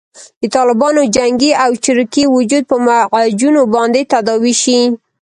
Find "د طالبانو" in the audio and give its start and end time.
0.41-1.01